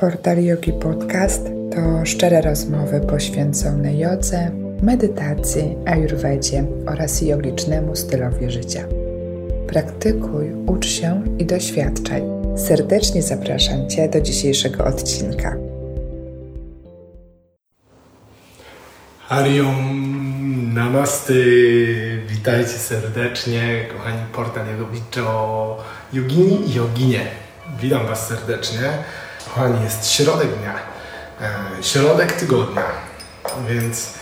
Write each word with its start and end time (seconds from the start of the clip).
Portal 0.00 0.44
Yogi 0.44 0.72
Podcast 0.72 1.42
to 1.74 2.06
szczere 2.06 2.40
rozmowy 2.40 3.00
poświęcone 3.00 3.94
jodze, 3.94 4.50
medytacji, 4.82 5.76
ayurvedzie 5.86 6.64
oraz 6.86 7.22
jogicznemu 7.22 7.96
stylowi 7.96 8.50
życia. 8.50 8.84
Praktykuj, 9.68 10.52
ucz 10.66 10.86
się 10.86 11.22
i 11.38 11.46
doświadczaj. 11.46 12.22
Serdecznie 12.56 13.22
zapraszam 13.22 13.88
Cię 13.90 14.08
do 14.08 14.20
dzisiejszego 14.20 14.84
odcinka. 14.84 15.56
Hariom 19.28 20.74
Namaste, 20.74 21.34
witajcie 22.28 22.70
serdecznie, 22.70 23.84
kochani 23.92 24.22
portal 24.32 24.66
Yogowiczo, 24.68 25.76
yogini 26.12 26.70
i 26.70 26.74
yoginie. 26.74 27.20
Witam 27.80 28.06
Was 28.06 28.28
serdecznie. 28.28 28.78
Kochani, 29.54 29.84
jest 29.84 30.10
środek 30.10 30.48
dnia, 30.48 30.74
e, 31.40 31.82
środek 31.82 32.32
tygodnia, 32.32 32.82
więc, 33.68 34.12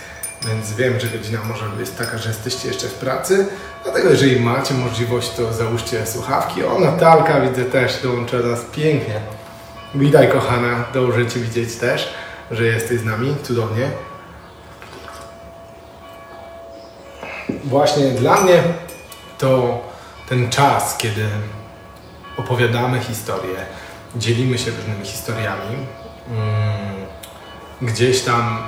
więc 0.47 0.73
wiem, 0.73 0.99
że 0.99 1.07
godzina 1.07 1.39
może 1.43 1.65
jest 1.79 1.97
taka, 1.97 2.17
że 2.17 2.29
jesteście 2.29 2.67
jeszcze 2.67 2.87
w 2.87 2.93
pracy, 2.93 3.47
dlatego 3.83 4.09
jeżeli 4.09 4.39
macie 4.39 4.73
możliwość, 4.73 5.31
to 5.31 5.53
załóżcie 5.53 6.07
słuchawki. 6.07 6.63
O, 6.63 6.79
Natalka 6.79 7.41
widzę 7.41 7.65
też 7.65 8.01
dołącza 8.03 8.37
nas 8.37 8.59
pięknie. 8.71 9.19
Witaj 9.95 10.29
kochana, 10.31 10.83
dobrze 10.93 11.27
Cię 11.27 11.39
widzieć 11.39 11.75
też, 11.75 12.13
że 12.51 12.63
jesteś 12.63 12.99
z 12.99 13.05
nami, 13.05 13.35
cudownie. 13.43 13.91
Właśnie 17.63 18.11
dla 18.11 18.41
mnie 18.41 18.63
to 19.37 19.81
ten 20.29 20.49
czas, 20.49 20.97
kiedy 20.97 21.25
opowiadamy 22.37 22.99
historię, 22.99 23.55
dzielimy 24.17 24.57
się 24.57 24.71
różnymi 24.71 25.05
historiami, 25.05 25.75
mm, 26.29 27.05
gdzieś 27.81 28.21
tam 28.21 28.59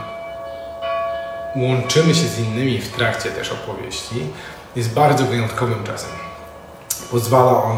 łączymy 1.56 2.16
się 2.16 2.28
z 2.28 2.40
innymi 2.40 2.78
w 2.78 2.92
trakcie 2.92 3.30
też 3.30 3.52
opowieści, 3.52 4.16
jest 4.76 4.94
bardzo 4.94 5.26
wyjątkowym 5.26 5.84
czasem. 5.84 6.10
Pozwala 7.12 7.64
on 7.64 7.78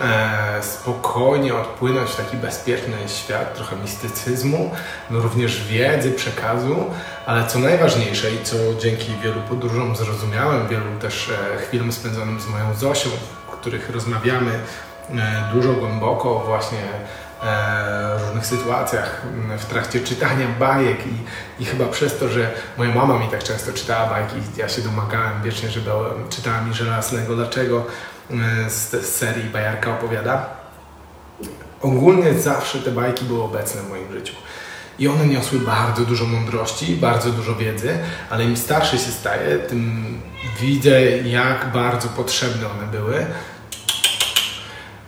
e, 0.00 0.62
spokojnie 0.62 1.54
odpłynąć 1.54 2.10
w 2.10 2.16
taki 2.16 2.36
bezpieczny 2.36 2.96
świat, 3.06 3.54
trochę 3.54 3.76
mistycyzmu, 3.76 4.70
no 5.10 5.20
również 5.20 5.64
wiedzy, 5.64 6.12
przekazu, 6.12 6.84
ale 7.26 7.46
co 7.46 7.58
najważniejsze 7.58 8.30
i 8.30 8.44
co 8.44 8.56
dzięki 8.80 9.12
wielu 9.22 9.40
podróżom 9.40 9.96
zrozumiałem, 9.96 10.68
wielu 10.68 10.98
też 11.00 11.30
e, 11.30 11.58
chwilom 11.58 11.92
spędzonym 11.92 12.40
z 12.40 12.46
moją 12.46 12.74
Zosią, 12.74 13.10
w 13.48 13.50
których 13.50 13.90
rozmawiamy 13.90 14.60
dużo 15.52 15.72
głęboko 15.72 16.42
właśnie 16.46 16.78
e, 17.42 18.18
różnych 18.18 18.46
sytuacjach 18.46 19.22
w 19.58 19.64
trakcie 19.64 20.00
czytania 20.00 20.46
bajek 20.58 20.98
i, 21.06 21.62
i 21.62 21.66
chyba 21.66 21.84
przez 21.86 22.18
to, 22.18 22.28
że 22.28 22.50
moja 22.78 22.94
mama 22.94 23.18
mi 23.18 23.28
tak 23.28 23.44
często 23.44 23.72
czytała 23.72 24.10
bajki, 24.10 24.34
ja 24.56 24.68
się 24.68 24.82
domagałem 24.82 25.42
wiecznie, 25.42 25.68
żeby 25.68 25.90
czytała 26.30 26.60
mi 26.60 26.74
Żelaznego 26.74 27.36
Dlaczego 27.36 27.84
e, 28.30 28.70
z, 28.70 28.90
z 28.90 29.16
serii 29.16 29.50
Bajarka 29.50 29.90
opowiada. 29.90 30.46
Ogólnie 31.82 32.34
zawsze 32.34 32.78
te 32.78 32.90
bajki 32.90 33.24
były 33.24 33.42
obecne 33.42 33.82
w 33.82 33.88
moim 33.88 34.12
życiu. 34.12 34.34
I 34.98 35.08
one 35.08 35.26
niosły 35.26 35.58
bardzo 35.58 36.04
dużo 36.04 36.24
mądrości, 36.24 36.96
bardzo 36.96 37.30
dużo 37.30 37.56
wiedzy, 37.56 37.98
ale 38.30 38.44
im 38.44 38.56
starszy 38.56 38.98
się 38.98 39.10
staję, 39.10 39.58
tym 39.58 40.20
widzę, 40.60 41.00
jak 41.10 41.72
bardzo 41.72 42.08
potrzebne 42.08 42.66
one 42.66 42.86
były 42.92 43.26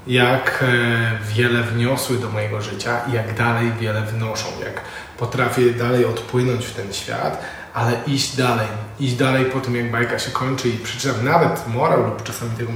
jak 0.07 0.65
e, 0.69 1.33
wiele 1.35 1.63
wniosły 1.63 2.19
do 2.19 2.29
mojego 2.29 2.63
życia 2.63 3.01
i 3.09 3.13
jak 3.13 3.35
dalej 3.35 3.73
wiele 3.81 4.03
wnoszą, 4.03 4.47
jak 4.65 4.81
potrafię 5.19 5.73
dalej 5.73 6.05
odpłynąć 6.05 6.67
w 6.67 6.75
ten 6.75 6.93
świat, 6.93 7.43
ale 7.75 7.93
iść 8.07 8.37
dalej, 8.37 8.67
iść 9.01 9.15
dalej 9.15 9.45
po 9.45 9.61
tym, 9.61 9.77
jak 9.77 9.91
bajka 9.91 10.19
się 10.19 10.31
kończy 10.31 10.69
i 10.69 10.79
przeczytam 10.79 11.25
nawet 11.25 11.69
morał 11.69 12.03
lub 12.07 12.23
czasami 12.23 12.51
tego 12.51 12.73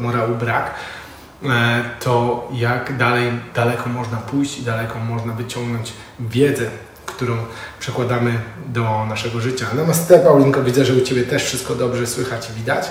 morału 0.00 0.34
brak, 0.34 0.74
e, 1.44 1.84
to 2.00 2.48
jak 2.52 2.96
dalej, 2.96 3.30
daleko 3.54 3.88
można 3.90 4.16
pójść 4.16 4.58
i 4.58 4.62
daleko 4.62 4.98
można 4.98 5.32
wyciągnąć 5.32 5.92
wiedzę, 6.20 6.70
którą 7.06 7.36
przekładamy 7.80 8.40
do 8.66 9.06
naszego 9.06 9.40
życia. 9.40 9.66
Namaste 9.76 10.18
Paulinko, 10.18 10.62
widzę, 10.62 10.84
że 10.84 10.94
u 10.94 11.00
Ciebie 11.00 11.22
też 11.22 11.44
wszystko 11.44 11.74
dobrze 11.74 12.06
słychać 12.06 12.50
i 12.50 12.52
widać. 12.52 12.86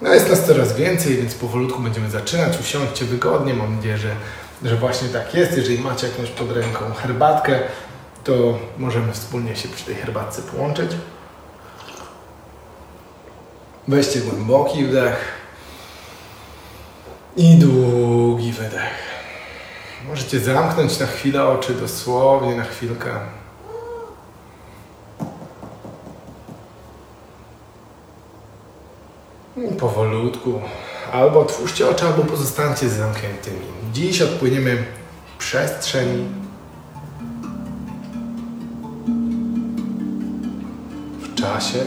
No 0.00 0.14
jest 0.14 0.30
nas 0.30 0.46
coraz 0.46 0.76
więcej, 0.76 1.16
więc 1.16 1.34
powolutku 1.34 1.82
będziemy 1.82 2.10
zaczynać. 2.10 2.60
Usiądźcie 2.60 3.04
wygodnie, 3.04 3.54
mam 3.54 3.76
nadzieję, 3.76 3.98
że, 3.98 4.16
że 4.64 4.76
właśnie 4.76 5.08
tak 5.08 5.34
jest. 5.34 5.56
Jeżeli 5.56 5.78
macie 5.78 6.08
jakąś 6.08 6.30
pod 6.30 6.52
ręką 6.52 6.94
herbatkę, 6.94 7.60
to 8.24 8.58
możemy 8.78 9.12
wspólnie 9.12 9.56
się 9.56 9.68
przy 9.68 9.84
tej 9.84 9.94
herbatce 9.94 10.42
połączyć. 10.42 10.90
Weźcie 13.88 14.20
głęboki 14.20 14.84
wdech 14.84 15.32
i 17.36 17.56
długi 17.56 18.52
wydech. 18.52 19.10
Możecie 20.08 20.40
zamknąć 20.40 20.98
na 20.98 21.06
chwilę 21.06 21.44
oczy, 21.44 21.74
dosłownie 21.74 22.54
na 22.54 22.64
chwilkę. 22.64 23.10
Powolutku. 29.68 30.60
Albo 31.12 31.40
otwórzcie 31.40 31.88
oczy, 31.88 32.04
albo 32.04 32.22
pozostańcie 32.22 32.88
zamkniętymi. 32.88 33.56
Dziś 33.92 34.22
odpłyniemy 34.22 34.76
w 34.76 35.38
przestrzeni. 35.38 36.24
W 41.22 41.34
czasie. 41.34 41.78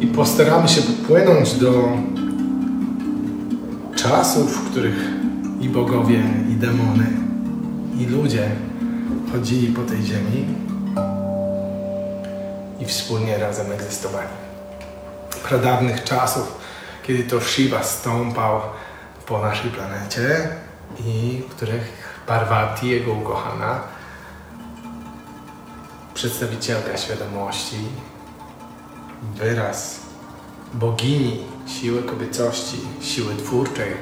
I 0.00 0.06
postaramy 0.06 0.68
się 0.68 0.82
popłynąć 0.82 1.54
do 1.54 1.88
czasów, 3.94 4.56
w 4.56 4.70
których 4.70 5.10
i 5.60 5.68
bogowie, 5.68 6.22
i 6.50 6.54
demony, 6.54 7.06
i 7.98 8.06
ludzie 8.06 8.50
chodzili 9.32 9.66
po 9.66 9.82
tej 9.82 10.02
ziemi 10.02 10.65
wspólnie 12.86 13.38
razem 13.38 13.72
egzystowali. 13.72 14.28
Pradawnych 15.42 16.04
czasów, 16.04 16.58
kiedy 17.02 17.24
to 17.24 17.40
Shiva 17.40 17.82
stąpał 17.82 18.60
po 19.26 19.38
naszej 19.38 19.70
planecie 19.70 20.48
i 21.00 21.42
w 21.48 21.54
których 21.54 22.06
Parvati, 22.26 22.88
jego 22.88 23.12
ukochana, 23.12 23.80
przedstawicielka 26.14 26.96
świadomości, 26.96 27.76
wyraz 29.34 30.00
bogini, 30.74 31.44
siły 31.66 32.02
kobiecości, 32.02 32.76
siły 33.00 33.36
twórczej, 33.36 33.92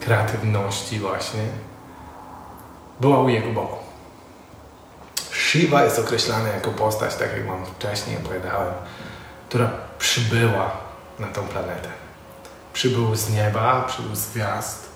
kreatywności 0.00 0.98
właśnie, 0.98 1.42
była 3.00 3.20
u 3.20 3.28
jego 3.28 3.52
boku. 3.52 3.79
Shiva 5.50 5.84
jest 5.84 5.98
określany 5.98 6.48
jako 6.48 6.70
postać, 6.70 7.14
tak 7.14 7.32
jak 7.32 7.46
Wam 7.46 7.66
wcześniej 7.66 8.16
opowiadałem, 8.16 8.74
która 9.48 9.70
przybyła 9.98 10.70
na 11.18 11.26
tą 11.26 11.42
planetę. 11.42 11.88
Przybył 12.72 13.16
z 13.16 13.30
nieba, 13.30 13.84
przybył 13.88 14.16
z 14.16 14.28
gwiazd, 14.30 14.88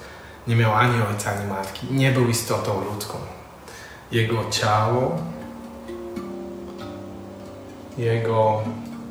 nie 0.46 0.56
miał 0.56 0.74
ani 0.74 1.02
ojca, 1.02 1.30
ani 1.30 1.46
matki, 1.46 1.86
nie 1.90 2.10
był 2.10 2.28
istotą 2.28 2.84
ludzką. 2.84 3.18
Jego 4.12 4.50
ciało, 4.50 5.18
jego 7.98 8.62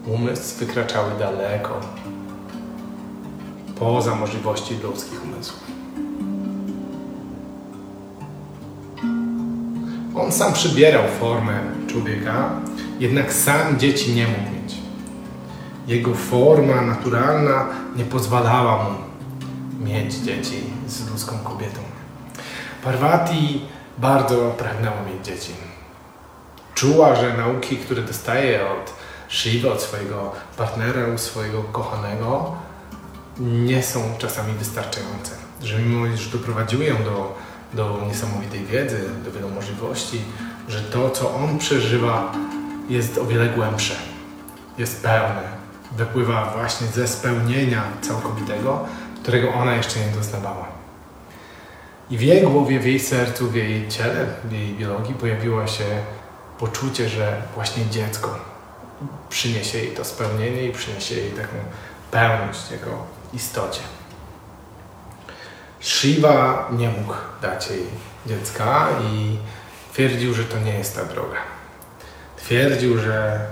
umysł 0.06 0.60
wykraczały 0.60 1.12
daleko 1.20 1.80
poza 3.80 4.16
możliwości 4.16 4.76
ludzkich 4.84 5.24
umysłów. 5.24 5.83
On 10.16 10.32
sam 10.32 10.54
przybierał 10.54 11.04
formę 11.20 11.60
człowieka, 11.88 12.50
jednak 13.00 13.34
sam 13.34 13.80
dzieci 13.80 14.14
nie 14.14 14.28
mógł 14.28 14.42
mieć. 14.42 14.76
Jego 15.88 16.16
forma 16.16 16.82
naturalna 16.82 17.68
nie 17.96 18.06
pozwalała 18.06 18.84
mu 18.84 18.96
mieć 19.86 20.14
dzieci 20.14 20.64
z 20.88 21.10
ludzką 21.10 21.38
kobietą. 21.44 21.80
Parvati 22.84 23.62
bardzo 23.98 24.56
pragnęła 24.58 24.98
mieć 25.04 25.26
dzieci. 25.26 25.54
Czuła, 26.76 27.16
że 27.16 27.38
nauki, 27.38 27.78
które 27.78 28.02
dostaje 28.02 28.62
od 28.68 28.94
Shiva, 29.30 29.70
od 29.70 29.82
swojego 29.82 30.32
partnera, 30.58 31.14
od 31.14 31.22
swojego 31.22 31.64
kochanego, 31.64 32.56
nie 33.40 33.84
są 33.84 34.00
czasami 34.18 34.54
wystarczające. 34.54 35.32
Że 35.64 35.80
mimo, 35.80 36.18
że 36.18 36.30
doprowadziły 36.30 36.86
ją 36.86 37.04
do 37.04 37.36
do 37.74 38.02
niesamowitej 38.08 38.66
wiedzy, 38.66 39.00
do 39.26 39.32
wielu 39.32 39.50
możliwości, 39.50 40.22
że 40.68 40.82
to, 40.82 41.10
co 41.10 41.36
on 41.36 41.58
przeżywa, 41.58 42.32
jest 42.90 43.18
o 43.18 43.26
wiele 43.26 43.50
głębsze, 43.50 43.96
jest 44.78 45.04
pełne, 45.04 45.42
wypływa 45.98 46.54
właśnie 46.58 46.88
ze 46.88 47.08
spełnienia 47.08 47.84
całkowitego, 48.02 48.86
którego 49.24 49.54
ona 49.54 49.76
jeszcze 49.76 50.00
nie 50.00 50.12
doznawała. 50.12 50.68
I 52.10 52.18
w 52.18 52.22
jej 52.22 52.42
głowie, 52.42 52.80
w 52.80 52.86
jej 52.86 53.00
sercu, 53.00 53.50
w 53.50 53.56
jej 53.56 53.88
ciele, 53.88 54.26
w 54.44 54.52
jej 54.52 54.74
biologii 54.74 55.16
pojawiło 55.16 55.68
się 55.68 55.86
poczucie, 56.60 57.10
że 57.10 57.42
właśnie 57.56 57.86
dziecko 57.92 58.40
przyniesie 59.30 59.78
jej 59.78 59.92
to 59.92 60.06
spełnienie 60.06 60.68
i 60.68 60.72
przyniesie 60.72 61.16
jej 61.16 61.32
taką 61.32 61.54
pełność 62.12 62.72
jego 62.72 63.06
istocie. 63.34 63.80
Shiva 65.84 66.70
nie 66.72 66.90
mógł 66.90 67.14
dać 67.42 67.70
jej 67.70 67.84
dziecka 68.26 68.88
i 69.02 69.38
twierdził, 69.94 70.34
że 70.34 70.44
to 70.44 70.60
nie 70.60 70.74
jest 70.74 70.96
ta 70.96 71.06
droga. 71.06 71.38
Twierdził, 72.38 72.98
że 72.98 73.48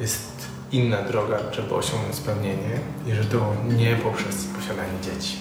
jest 0.00 0.32
inna 0.72 1.02
droga, 1.02 1.38
żeby 1.52 1.74
osiągnąć 1.74 2.14
spełnienie 2.14 2.78
i 3.06 3.12
że 3.12 3.24
to 3.24 3.52
nie 3.68 3.96
poprzez 3.96 4.44
posiadanie 4.44 5.00
dzieci. 5.02 5.38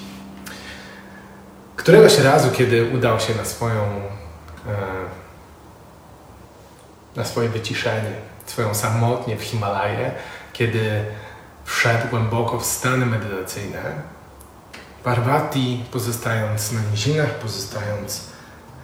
Któregoś 1.75 2.19
razu, 2.19 2.51
kiedy 2.51 2.89
udał 2.95 3.19
się 3.19 3.35
na 3.35 3.45
swoją 3.45 3.81
e, 4.67 5.23
na 7.15 7.25
swoje 7.25 7.49
wyciszenie, 7.49 8.11
swoją 8.45 8.73
samotnie 8.73 9.37
w 9.37 9.43
Himalaje, 9.43 10.11
kiedy 10.53 11.05
wszedł 11.65 12.07
głęboko 12.09 12.59
w 12.59 12.65
stany 12.65 13.05
medytacyjne, 13.05 13.81
Parvati 15.03 15.83
pozostając 15.91 16.71
na 16.71 16.79
nizinach, 16.91 17.29
pozostając 17.29 18.21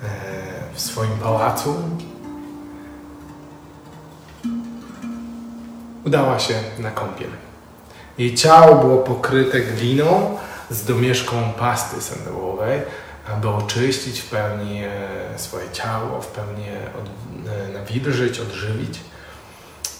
e, 0.04 0.08
w 0.74 0.82
swoim 0.82 1.18
pałacu, 1.18 1.76
udała 6.06 6.40
się 6.40 6.54
na 6.80 6.92
kąpiel. 6.92 7.30
Jej 8.18 8.36
ciało 8.36 8.76
było 8.76 8.98
pokryte 8.98 9.60
gliną 9.62 10.38
z 10.70 10.86
domieszką 10.86 11.54
pasty 11.60 12.02
sandałowej, 12.02 12.82
aby 13.28 13.50
oczyścić 13.50 14.20
w 14.20 14.30
pełni 14.30 14.84
e, 14.84 14.90
swoje 15.40 15.72
ciało, 15.72 16.22
w 16.22 16.28
pełni 16.28 16.66
od, 17.02 17.10
e, 17.50 17.68
nawilżyć, 17.74 18.40
odżywić. 18.40 19.00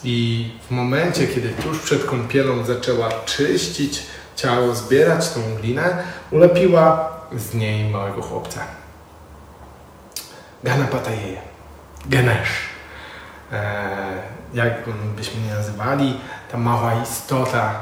I 0.04 0.50
w 0.68 0.72
momencie, 0.72 1.28
kiedy 1.28 1.50
tuż 1.50 1.80
przed 1.80 2.06
kąpielą 2.06 2.66
zaczęła 2.66 3.10
czyścić 3.26 4.04
ciało, 4.42 4.76
zbierać 4.76 5.30
tą 5.30 5.42
glinę, 5.62 6.04
ulepiła 6.32 7.10
z 7.32 7.54
niej 7.54 7.90
małego 7.90 8.22
chłopca. 8.22 8.60
Ganapatajeje, 10.64 11.42
Ganesh. 12.06 12.50
E, 13.52 13.90
jak 14.54 14.90
byśmy 15.16 15.42
nie 15.42 15.54
nazywali, 15.54 16.20
ta 16.52 16.58
mała 16.58 16.94
istota 17.04 17.76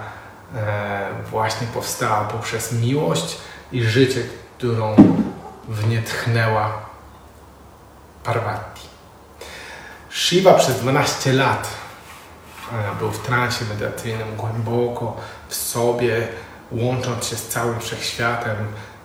e, 0.56 1.10
właśnie 1.32 1.68
powstała 1.68 2.26
poprzez 2.26 2.72
miłość 2.74 3.38
i 3.72 3.84
życie, 3.84 4.24
którą 4.58 4.96
w 5.68 5.88
nie 5.90 6.02
tchnęła 6.02 6.72
Parvati. 8.24 8.88
Shiva 10.10 10.54
przez 10.54 10.80
12 10.80 11.34
lat 11.34 11.68
e, 12.72 12.96
był 13.00 13.12
w 13.12 13.20
transie 13.20 13.66
medytacyjnym 13.66 14.36
głęboko 14.36 15.18
w 15.50 15.56
sobie, 15.56 16.28
łącząc 16.72 17.26
się 17.26 17.36
z 17.36 17.48
całym 17.48 17.80
wszechświatem, 17.80 18.56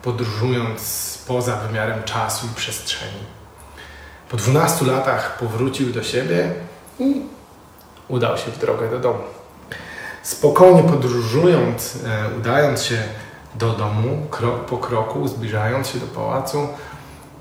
podróżując 0.03 1.19
poza 1.27 1.57
wymiarem 1.57 2.03
czasu 2.03 2.47
i 2.47 2.55
przestrzeni. 2.55 3.23
Po 4.31 4.37
12 4.37 4.85
latach 4.85 5.39
powrócił 5.39 5.93
do 5.93 6.03
siebie 6.03 6.53
i 6.99 7.23
udał 8.09 8.39
się 8.39 8.51
w 8.51 8.59
drogę 8.59 8.91
do 8.91 8.99
domu. 8.99 9.23
Spokojnie 10.23 10.83
podróżując, 10.83 11.99
e, 12.07 12.37
udając 12.39 12.83
się 12.83 13.03
do 13.55 13.73
domu, 13.73 14.27
krok 14.31 14.65
po 14.65 14.79
kroku, 14.79 15.29
zbliżając 15.29 15.89
się 15.89 15.99
do 15.99 16.07
pałacu, 16.07 16.69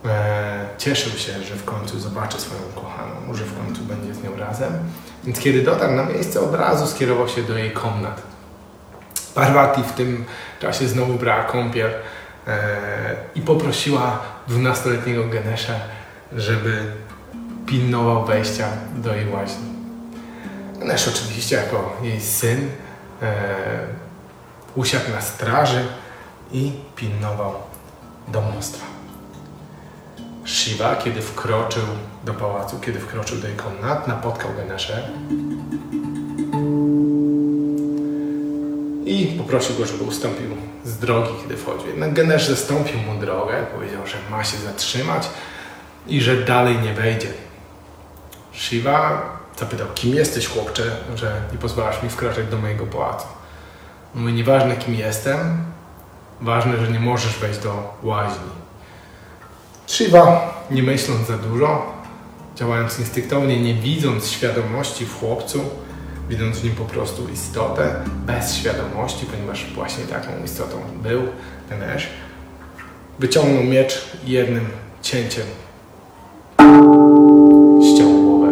e, 0.06 0.66
cieszył 0.78 1.12
się, 1.12 1.44
że 1.44 1.56
w 1.56 1.66
końcu 1.66 2.00
zobaczy 2.00 2.40
swoją 2.40 2.62
kochaną, 2.76 3.34
że 3.34 3.46
w 3.46 3.66
końcu 3.66 3.82
będzie 3.82 4.14
z 4.14 4.24
nią 4.24 4.38
razem. 4.38 4.74
Więc 5.24 5.40
kiedy 5.40 5.62
dotarł 5.62 5.94
na 5.94 6.06
miejsce, 6.06 6.42
od 6.42 6.56
razu 6.56 6.88
skierował 6.88 7.28
się 7.28 7.44
do 7.44 7.58
jej 7.58 7.72
komnat. 7.72 8.31
Parvati 9.36 9.84
w 9.84 9.92
tym 9.92 10.26
czasie 10.60 10.88
znowu 10.88 11.14
brała 11.14 11.44
kąpiel 11.44 11.92
e, 12.48 12.68
i 13.36 13.42
poprosiła 13.42 14.20
dwunastoletniego 14.48 15.28
Ganesha, 15.28 15.74
żeby 16.36 16.84
pilnował 17.66 18.26
wejścia 18.26 18.68
do 18.96 19.16
jej 19.16 19.30
łaźni. 19.30 19.72
Ganesh 20.80 21.08
oczywiście 21.08 21.56
jako 21.56 21.98
jej 22.02 22.22
syn 22.22 22.70
e, 23.22 23.34
usiadł 24.76 25.12
na 25.12 25.22
straży 25.22 25.86
i 26.52 26.72
pilnował 26.96 27.54
domostwa. 28.28 28.86
Shiva, 30.46 30.96
kiedy 30.96 31.22
wkroczył 31.22 31.84
do 32.24 32.34
pałacu, 32.34 32.80
kiedy 32.80 33.00
wkroczył 33.00 33.38
do 33.38 33.48
jej 33.48 33.58
komnat, 33.58 34.08
napotkał 34.08 34.52
Ganeszę 34.58 35.10
i 39.12 39.26
poprosił 39.38 39.76
go, 39.76 39.86
żeby 39.86 40.04
ustąpił 40.04 40.58
z 40.86 40.98
drogi, 40.98 41.32
kiedy 41.42 41.58
wchodził. 41.58 41.88
Jednak 41.88 42.14
Ganesh 42.14 42.48
zastąpił 42.48 43.00
mu 43.00 43.20
drogę, 43.20 43.66
powiedział, 43.76 44.08
że 44.08 44.18
ma 44.32 44.44
się 44.44 44.58
zatrzymać 44.58 45.30
i 46.08 46.22
że 46.22 46.38
dalej 46.38 46.80
nie 46.80 46.94
wejdzie. 46.94 47.28
Shiva 48.54 49.30
zapytał, 49.60 49.88
kim 49.96 50.16
jesteś 50.16 50.48
chłopcze, 50.48 50.84
że 51.16 51.42
nie 51.52 51.58
pozwalasz 51.58 52.04
mi 52.04 52.10
wkraczać 52.10 52.48
do 52.48 52.58
mojego 52.58 52.86
pałacu. 52.86 53.28
Mówi, 54.16 54.34
nieważne 54.34 54.76
kim 54.76 54.96
jestem, 54.96 55.64
ważne, 56.42 56.86
że 56.86 56.92
nie 56.92 57.00
możesz 57.00 57.40
wejść 57.40 57.60
do 57.60 57.98
łaźni. 58.04 58.52
Shiva, 59.88 60.54
nie 60.72 60.84
myśląc 60.84 61.28
za 61.28 61.38
dużo, 61.38 61.94
działając 62.56 63.00
instynktownie, 63.00 63.62
nie 63.62 63.74
widząc 63.74 64.30
świadomości 64.30 65.06
w 65.06 65.20
chłopcu, 65.20 65.70
widząc 66.32 66.60
w 66.60 66.64
nim 66.64 66.76
po 66.76 66.86
prostu 66.86 67.30
istotę, 67.34 67.96
bez 68.26 68.56
świadomości, 68.56 69.26
ponieważ 69.26 69.66
właśnie 69.76 70.04
taką 70.04 70.32
istotą 70.46 70.78
był 71.04 71.22
Ganesh, 71.70 72.08
wyciągnął 73.20 73.64
miecz 73.64 74.08
jednym 74.24 74.70
cięciem 75.02 75.44
ściął 77.82 78.22
głowę. 78.22 78.48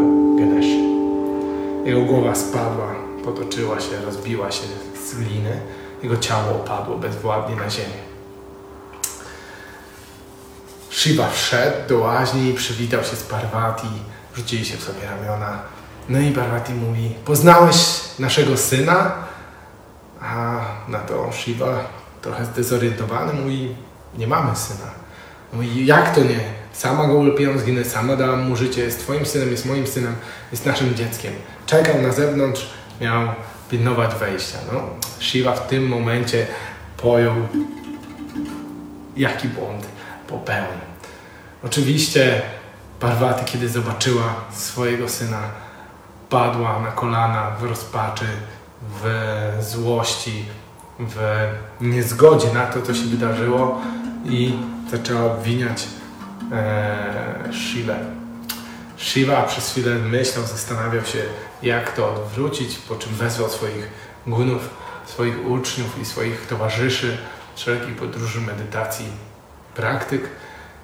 Jego 1.86 2.02
głowa 2.02 2.36
spadła, 2.36 2.96
potoczyła 3.26 3.80
się, 3.80 4.02
rozbiła 4.06 4.52
się 4.52 4.64
z 5.08 5.16
gliny. 5.16 5.62
Jego 6.04 6.18
ciało 6.18 6.52
opadło 6.52 6.98
bezwładnie 6.98 7.56
na 7.56 7.70
ziemię. 7.70 8.00
Shiva 10.90 11.30
wszedł 11.30 11.90
do 11.90 11.98
łaźni 11.98 12.54
przywitał 12.54 13.04
się 13.04 13.16
z 13.16 13.24
Parvati. 13.24 13.88
Rzucili 14.36 14.66
się 14.66 14.78
w 14.78 14.84
sobie 14.84 15.00
ramiona. 15.06 15.79
No 16.10 16.20
i 16.20 16.32
Parvati 16.32 16.74
mówi, 16.74 17.16
poznałeś 17.26 17.78
naszego 18.20 18.58
syna? 18.58 19.14
A 20.22 20.62
na 20.88 21.00
to 21.00 21.32
Shiva 21.32 21.84
trochę 22.22 22.46
zdezorientowany 22.46 23.34
mówi, 23.34 23.76
nie 24.18 24.28
mamy 24.28 24.56
syna. 24.56 24.92
Mówi, 25.54 25.86
jak 25.86 26.16
to 26.16 26.22
nie? 26.22 26.40
Sama 26.74 27.08
go 27.08 27.14
ulepiłam 27.14 27.60
z 27.60 27.64
gliny, 27.64 27.86
sama 27.86 28.16
dałam 28.16 28.42
mu 28.42 28.56
życie, 28.56 28.82
jest 28.82 29.00
twoim 29.00 29.26
synem, 29.26 29.52
jest 29.52 29.66
moim 29.66 29.88
synem, 29.88 30.16
jest 30.52 30.66
naszym 30.66 30.96
dzieckiem. 30.96 31.34
Czekał 31.66 32.02
na 32.02 32.12
zewnątrz, 32.12 32.70
miał 33.02 33.28
pilnować 33.70 34.16
wejścia. 34.16 34.58
No, 34.74 34.82
Shiva 35.20 35.54
w 35.54 35.68
tym 35.68 35.88
momencie 35.88 36.48
pojął, 36.98 37.36
jaki 39.18 39.48
błąd 39.48 39.86
popełnił. 40.28 40.90
Oczywiście 41.64 42.42
Parvati, 43.00 43.46
kiedy 43.46 43.70
zobaczyła 43.70 44.36
swojego 44.52 45.10
syna, 45.10 45.42
padła 46.30 46.80
na 46.80 46.92
kolana 46.92 47.52
w 47.60 47.64
rozpaczy, 47.64 48.26
w 48.82 49.58
złości, 49.62 50.46
w 51.00 51.48
niezgodzie 51.82 52.54
na 52.54 52.66
to, 52.66 52.82
co 52.82 52.94
się 52.94 53.06
wydarzyło 53.06 53.82
i 54.26 54.54
zaczęła 54.92 55.32
obwiniać 55.32 55.88
e. 56.52 57.50
Shiva 58.98 59.44
przez 59.44 59.72
chwilę 59.72 59.96
myślał, 59.96 60.46
zastanawiał 60.46 61.06
się, 61.06 61.20
jak 61.64 61.92
to 61.96 62.14
odwrócić, 62.14 62.78
po 62.78 62.96
czym 62.96 63.14
wezwał 63.14 63.50
swoich 63.50 63.90
gunów, 64.28 64.70
swoich 65.06 65.48
uczniów 65.48 66.00
i 66.02 66.06
swoich 66.06 66.48
towarzyszy 66.48 67.18
wszelkich 67.56 67.96
podróży, 67.96 68.42
medytacji, 68.42 69.06
praktyk 69.76 70.30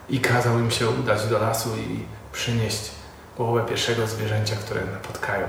i 0.09 0.19
kazał 0.19 0.59
im 0.59 0.71
się 0.71 0.89
udać 0.89 1.27
do 1.27 1.39
lasu 1.39 1.69
i 1.77 2.03
przynieść 2.31 2.91
głowę 3.37 3.65
pierwszego 3.69 4.07
zwierzęcia, 4.07 4.55
które 4.55 4.81
napotkają. 4.85 5.47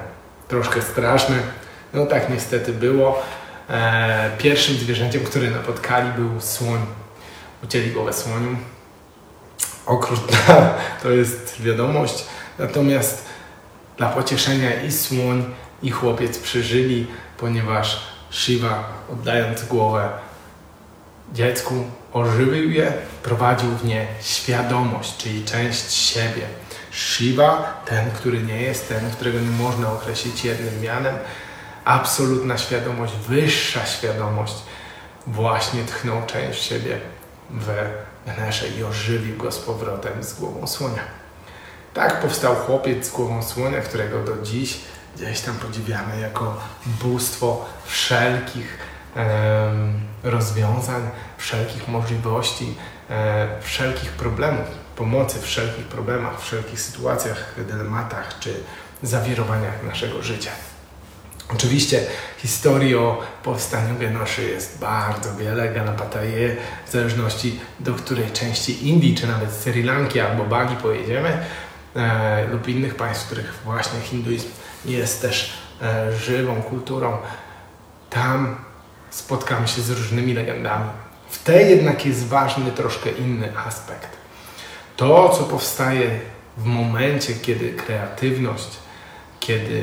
Troszkę 0.48 0.82
straszne, 0.82 1.36
no 1.94 2.06
tak 2.06 2.30
niestety 2.30 2.72
było. 2.72 3.22
E, 3.70 4.30
pierwszym 4.38 4.76
zwierzęciem, 4.76 5.24
które 5.24 5.50
napotkali 5.50 6.10
był 6.10 6.40
słoń. 6.40 6.86
Ucięli 7.64 7.90
głowę 7.90 8.12
słoniu. 8.12 8.56
Okrutna 9.86 10.74
to 11.02 11.10
jest 11.10 11.62
wiadomość, 11.62 12.24
natomiast 12.58 13.26
dla 13.96 14.08
pocieszenia 14.08 14.82
i 14.82 14.92
słoń, 14.92 15.54
i 15.82 15.90
chłopiec 15.90 16.38
przeżyli, 16.38 17.06
ponieważ 17.38 18.02
Shiva, 18.30 18.84
oddając 19.12 19.64
głowę 19.64 20.08
dziecku, 21.32 21.74
ożywił 22.12 22.70
je, 22.70 22.92
prowadził 23.22 23.70
w 23.70 23.84
nie 23.84 24.06
świadomość, 24.20 25.16
czyli 25.16 25.44
część 25.44 25.92
siebie. 25.92 26.42
Shiva, 26.96 27.82
ten, 27.84 28.10
który 28.10 28.42
nie 28.42 28.62
jest, 28.62 28.88
ten, 28.88 29.10
którego 29.10 29.40
nie 29.40 29.50
można 29.50 29.92
określić 29.92 30.44
jednym 30.44 30.80
mianem, 30.80 31.16
absolutna 31.84 32.58
świadomość, 32.58 33.12
wyższa 33.28 33.86
świadomość, 33.86 34.54
właśnie 35.26 35.84
tchnął 35.84 36.26
część 36.26 36.62
siebie 36.62 37.00
w 37.50 37.66
Ganesze 38.26 38.68
i 38.68 38.84
ożywił 38.84 39.36
go 39.36 39.52
z 39.52 39.58
powrotem 39.58 40.24
z 40.24 40.34
głową 40.34 40.66
słonia. 40.66 41.02
Tak 41.94 42.20
powstał 42.20 42.54
chłopiec 42.54 43.06
z 43.06 43.10
głową 43.10 43.42
słonia, 43.42 43.80
którego 43.80 44.24
do 44.24 44.42
dziś 44.42 44.80
gdzieś 45.16 45.40
tam 45.40 45.54
podziwiamy 45.54 46.20
jako 46.20 46.60
bóstwo 46.86 47.64
wszelkich 47.84 48.78
rozwiązań, 50.22 51.10
wszelkich 51.38 51.88
możliwości, 51.88 52.74
e, 53.10 53.48
wszelkich 53.60 54.12
problemów, 54.12 54.85
pomocy 54.96 55.38
w 55.38 55.42
wszelkich 55.42 55.84
problemach, 55.84 56.40
w 56.40 56.44
wszelkich 56.44 56.80
sytuacjach, 56.80 57.54
dylematach 57.68 58.38
czy 58.40 58.54
zawirowaniach 59.02 59.82
naszego 59.82 60.22
życia. 60.22 60.50
Oczywiście 61.54 62.06
historii 62.38 62.94
o 62.94 63.22
powstaniu 63.42 63.98
Genoszy 63.98 64.42
jest 64.42 64.78
bardzo 64.78 65.36
wiele, 65.36 65.74
Galapataje, 65.74 66.56
w 66.86 66.92
zależności 66.92 67.60
do 67.80 67.94
której 67.94 68.30
części 68.30 68.88
Indii, 68.88 69.14
czy 69.14 69.26
nawet 69.26 69.52
Sri 69.52 69.82
Lanki 69.82 70.20
albo 70.20 70.44
Bali 70.44 70.76
pojedziemy, 70.76 71.44
e, 71.96 72.46
lub 72.46 72.68
innych 72.68 72.94
państw, 72.94 73.22
w 73.22 73.26
których 73.26 73.54
właśnie 73.64 74.00
hinduizm 74.00 74.48
jest 74.84 75.22
też 75.22 75.58
e, 75.82 76.16
żywą 76.16 76.62
kulturą, 76.62 77.18
tam 78.10 78.56
spotkamy 79.10 79.68
się 79.68 79.82
z 79.82 79.90
różnymi 79.90 80.34
legendami. 80.34 80.90
W 81.30 81.42
tej 81.42 81.70
jednak 81.70 82.06
jest 82.06 82.26
ważny 82.26 82.70
troszkę 82.70 83.10
inny 83.10 83.58
aspekt. 83.58 84.25
To, 84.96 85.28
co 85.28 85.44
powstaje 85.44 86.20
w 86.56 86.64
momencie, 86.64 87.34
kiedy 87.34 87.70
kreatywność, 87.74 88.68
kiedy 89.40 89.82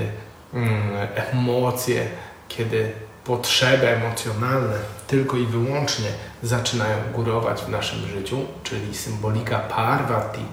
mm, 0.54 1.08
emocje, 1.16 2.08
kiedy 2.48 2.92
potrzeby 3.24 3.90
emocjonalne 3.90 4.76
tylko 5.08 5.38
i 5.38 5.46
wyłącznie 5.46 6.08
zaczynają 6.44 6.98
górować 7.14 7.62
w 7.62 7.70
naszym 7.70 8.08
życiu, 8.08 8.38
czyli 8.64 8.96
symbolika 8.96 9.60
Parvati, 9.60 10.46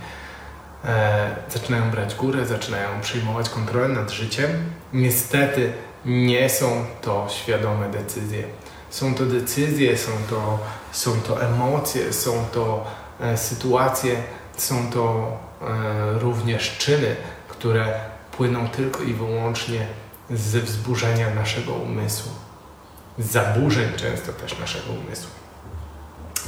e, 0.85 1.37
zaczynają 1.51 1.91
brać 1.91 2.15
górę, 2.15 2.47
zaczynają 2.47 3.01
przejmować 3.01 3.49
kontrolę 3.49 3.89
nad 3.89 4.11
życiem. 4.11 4.51
Niestety 4.93 5.73
nie 6.05 6.51
są 6.51 6.85
to 7.03 7.27
świadome 7.31 7.89
decyzje. 7.89 8.45
Są 8.91 9.15
to 9.15 9.27
decyzje, 9.27 9.99
są 9.99 10.11
to, 10.31 10.59
są 10.93 11.21
to 11.21 11.43
emocje, 11.43 12.13
są 12.13 12.45
to 12.53 12.87
e, 13.21 13.37
sytuacje, 13.37 14.23
są 14.63 14.91
to 14.91 15.37
e, 15.63 16.19
również 16.19 16.79
czyny, 16.79 17.17
które 17.49 18.01
płyną 18.33 18.69
tylko 18.69 19.03
i 19.03 19.15
wyłącznie 19.15 19.87
ze 20.31 20.61
wzburzenia 20.61 21.35
naszego 21.35 21.73
umysłu, 21.73 22.33
z 23.19 23.31
zaburzeń 23.31 23.93
często 23.97 24.33
też 24.33 24.59
naszego 24.59 24.93
umysłu. 24.93 25.31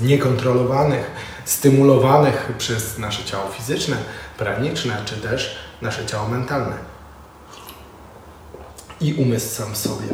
Niekontrolowanych, 0.00 1.10
stymulowanych 1.44 2.52
przez 2.58 2.98
nasze 2.98 3.24
ciało 3.24 3.48
fizyczne, 3.48 3.96
praniczne, 4.38 5.02
czy 5.04 5.16
też 5.16 5.58
nasze 5.82 6.06
ciało 6.06 6.28
mentalne. 6.28 6.76
I 9.00 9.14
umysł 9.14 9.54
sam 9.54 9.76
sobie 9.76 10.06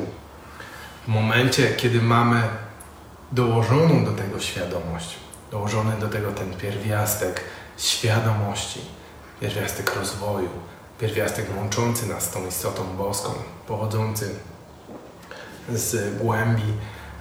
w 1.05 1.09
momencie, 1.09 1.75
kiedy 1.76 2.02
mamy 2.02 2.43
dołożoną 3.33 4.05
do 4.05 4.12
tego 4.12 4.40
świadomość, 4.40 5.17
dołożony 5.50 5.97
do 6.00 6.09
tego 6.09 6.33
ten 6.33 6.55
pierwiastek 6.55 7.40
świadomości, 7.78 8.80
pierwiastek 9.40 9.97
rozwoju, 9.97 10.49
pierwiastek 11.00 11.47
łączący 11.56 12.06
nas 12.06 12.25
z 12.25 12.30
tą 12.30 12.47
istotą 12.47 12.97
boską, 12.97 13.30
pochodzący 13.66 14.35
z 15.73 16.18
głębi 16.18 16.73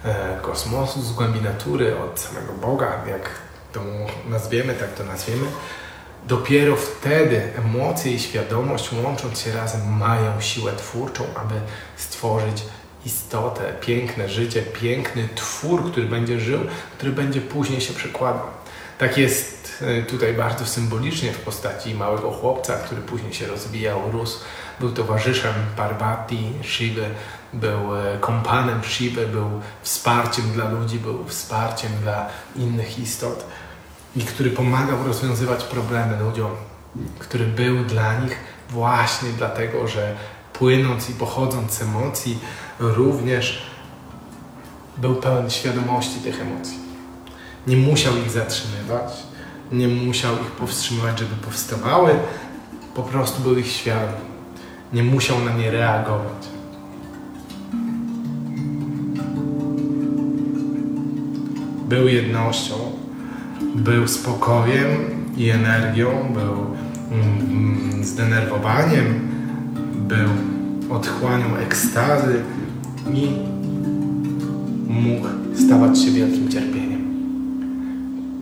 e, 0.04 0.38
kosmosu, 0.42 1.02
z 1.02 1.12
głębi 1.12 1.40
natury, 1.40 1.98
od 1.98 2.20
samego 2.20 2.52
Boga, 2.52 3.04
jak 3.06 3.30
to 3.72 3.80
nazwiemy, 4.28 4.74
tak 4.74 4.94
to 4.94 5.04
nazwiemy, 5.04 5.46
dopiero 6.26 6.76
wtedy 6.76 7.52
emocje 7.58 8.12
i 8.12 8.20
świadomość 8.20 8.92
łącząc 8.92 9.40
się 9.40 9.52
razem 9.52 9.96
mają 9.98 10.40
siłę 10.40 10.72
twórczą, 10.76 11.24
aby 11.34 11.54
stworzyć 11.96 12.62
istotę, 13.06 13.72
piękne 13.80 14.28
życie, 14.28 14.62
piękny 14.62 15.28
twór, 15.34 15.90
który 15.90 16.06
będzie 16.06 16.40
żył, 16.40 16.60
który 16.96 17.12
będzie 17.12 17.40
później 17.40 17.80
się 17.80 17.92
przekładał. 17.92 18.46
Tak 18.98 19.18
jest 19.18 19.57
tutaj 20.08 20.34
bardzo 20.34 20.66
symbolicznie 20.66 21.32
w 21.32 21.40
postaci 21.40 21.94
małego 21.94 22.30
chłopca, 22.30 22.76
który 22.76 23.00
później 23.02 23.34
się 23.34 23.46
rozwijał, 23.46 24.10
rósł, 24.12 24.38
był 24.80 24.92
towarzyszem 24.92 25.54
Parvati, 25.76 26.52
Shiva, 26.62 27.06
był 27.52 27.96
e, 27.96 28.18
kompanem 28.20 28.84
Shiva, 28.84 29.22
był 29.32 29.60
wsparciem 29.82 30.52
dla 30.52 30.70
ludzi, 30.70 30.98
był 30.98 31.24
wsparciem 31.24 31.92
dla 32.02 32.26
innych 32.56 32.98
istot 32.98 33.44
i 34.16 34.20
który 34.20 34.50
pomagał 34.50 35.06
rozwiązywać 35.06 35.64
problemy 35.64 36.24
ludziom, 36.24 36.50
który 37.18 37.44
był 37.44 37.84
dla 37.84 38.20
nich 38.20 38.36
właśnie 38.70 39.28
dlatego, 39.38 39.88
że 39.88 40.16
płynąc 40.52 41.10
i 41.10 41.12
pochodząc 41.12 41.72
z 41.72 41.82
emocji, 41.82 42.38
również 42.80 43.62
był 44.96 45.16
pełen 45.16 45.50
świadomości 45.50 46.20
tych 46.20 46.40
emocji. 46.40 46.78
Nie 47.66 47.76
musiał 47.76 48.16
ich 48.16 48.30
zatrzymywać, 48.30 49.12
nie 49.72 49.88
musiał 49.88 50.34
ich 50.34 50.50
powstrzymywać, 50.50 51.18
żeby 51.18 51.34
powstawały, 51.34 52.10
po 52.94 53.02
prostu 53.02 53.42
był 53.42 53.58
ich 53.58 53.66
świadom. 53.66 54.20
Nie 54.92 55.02
musiał 55.02 55.36
na 55.44 55.52
nie 55.52 55.70
reagować. 55.70 56.48
Był 61.88 62.08
jednością, 62.08 62.74
był 63.74 64.08
spokojem 64.08 64.88
i 65.36 65.50
energią, 65.50 66.32
był 66.34 66.54
mm, 67.12 68.04
zdenerwowaniem, 68.04 69.28
był 70.08 70.28
otchłanią 70.96 71.56
ekstazy 71.56 72.42
i 73.14 73.28
mógł 74.88 75.28
stawać 75.64 76.02
się 76.02 76.10
wielkim 76.10 76.48
cierpieniem. 76.48 76.97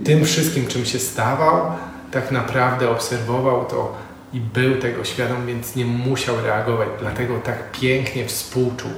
Tym 0.07 0.25
wszystkim, 0.25 0.67
czym 0.67 0.87
się 0.87 0.99
stawał, 0.99 1.73
tak 2.11 2.31
naprawdę 2.31 2.91
obserwował 2.91 3.65
to 3.65 3.95
i 4.33 4.41
był 4.41 4.77
tego 4.77 5.05
świadom, 5.05 5.47
więc 5.47 5.77
nie 5.77 5.85
musiał 5.85 6.41
reagować, 6.41 6.89
dlatego 7.01 7.39
tak 7.39 7.73
pięknie 7.73 8.27
współczuł. 8.27 8.91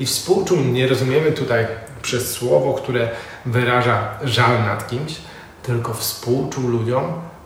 I 0.00 0.06
współczuł 0.06 0.58
nie 0.58 0.88
rozumiemy 0.88 1.32
tutaj 1.32 1.66
przez 2.02 2.30
słowo, 2.30 2.74
które 2.74 3.08
wyraża 3.46 4.08
żal 4.24 4.62
nad 4.62 4.88
kimś, 4.90 5.16
tylko 5.62 5.94
współczuł 5.94 6.68
ludziom 6.68 7.04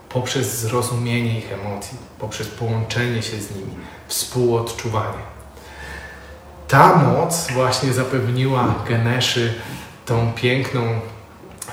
poprzez 0.09 0.59
zrozumienie 0.59 1.39
ich 1.39 1.53
emocji, 1.53 1.99
poprzez 2.19 2.49
połączenie 2.49 3.23
się 3.23 3.41
z 3.41 3.51
nimi, 3.57 3.75
współodczuwanie 4.09 5.37
ta 6.69 6.97
moc 6.97 7.51
właśnie 7.53 7.93
zapewniła 7.93 8.75
Geneszy 8.89 9.55
tą 10.07 10.33
piękną 10.33 11.01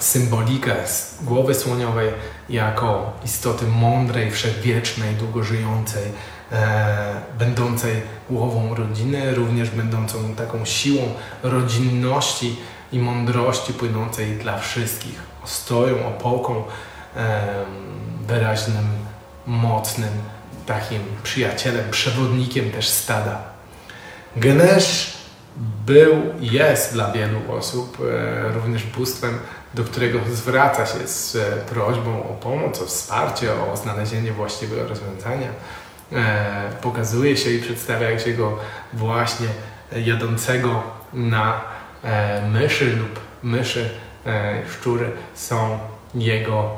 symbolikę 0.03 0.75
głowy 1.21 1.55
słoniowej 1.55 2.09
jako 2.49 3.13
istoty 3.25 3.65
mądrej, 3.67 4.31
wszechwiecznej, 4.31 5.15
długożyjącej, 5.15 6.03
e, 6.51 7.21
będącej 7.39 8.01
głową 8.29 8.75
rodziny, 8.75 9.35
również 9.35 9.69
będącą 9.69 10.35
taką 10.35 10.65
siłą 10.65 11.01
rodzinności 11.43 12.55
i 12.91 12.99
mądrości 12.99 13.73
płynącej 13.73 14.37
dla 14.37 14.57
wszystkich, 14.57 15.19
ostoją, 15.43 16.07
opoką, 16.07 16.63
e, 17.15 17.47
wyraźnym, 18.27 18.87
mocnym, 19.45 20.13
takim 20.65 21.01
przyjacielem, 21.23 21.91
przewodnikiem 21.91 22.71
też 22.71 22.89
stada. 22.89 23.43
Genesz 24.35 25.17
był 25.85 26.13
jest 26.39 26.93
dla 26.93 27.11
wielu 27.11 27.39
osób 27.51 27.97
e, 28.01 28.53
również 28.53 28.83
bóstwem, 28.83 29.39
do 29.73 29.83
którego 29.83 30.19
zwraca 30.33 30.85
się 30.85 31.07
z 31.07 31.35
e, 31.35 31.39
prośbą 31.41 32.23
o 32.29 32.33
pomoc, 32.33 32.81
o 32.81 32.85
wsparcie, 32.85 33.49
o 33.53 33.77
znalezienie 33.77 34.31
właściwego 34.31 34.87
rozwiązania. 34.87 35.47
E, 36.11 36.71
pokazuje 36.81 37.37
się 37.37 37.51
i 37.51 37.61
przedstawia 37.61 38.19
się 38.19 38.33
go 38.33 38.59
właśnie 38.93 39.47
jadącego 39.95 40.83
na 41.13 41.61
myszy 42.51 42.95
lub 42.95 43.19
myszy, 43.43 43.89
szczury 44.71 45.11
są 45.35 45.79
jego 46.15 46.69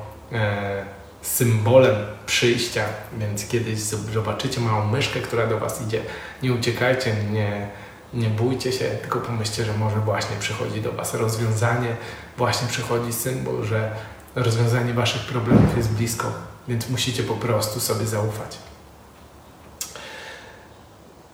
symbolem 1.22 1.96
przyjścia, 2.26 2.84
więc 3.18 3.48
kiedyś 3.48 3.80
zobaczycie 4.14 4.62
małą 4.62 4.86
myszkę, 4.86 5.20
która 5.20 5.48
do 5.48 5.60
Was 5.60 5.82
idzie, 5.82 6.02
nie 6.44 6.54
uciekajcie, 6.54 7.16
nie, 7.32 7.68
Nie 8.16 8.30
bójcie 8.30 8.72
się, 8.72 8.86
tylko 8.86 9.20
pomyślcie, 9.20 9.66
że 9.66 9.74
może 9.74 9.96
właśnie 9.96 10.36
przychodzi 10.40 10.82
do 10.82 10.92
Was 10.92 11.14
rozwiązanie, 11.14 11.96
właśnie 12.38 12.68
przychodzi 12.68 13.14
symbol, 13.14 13.64
że 13.64 13.92
rozwiązanie 14.36 14.94
Waszych 14.94 15.22
problemów 15.22 15.78
jest 15.78 15.90
blisko, 15.92 16.32
więc 16.68 16.90
musicie 16.90 17.24
po 17.24 17.34
prostu 17.34 17.80
sobie 17.80 18.06
zaufać. 18.06 18.58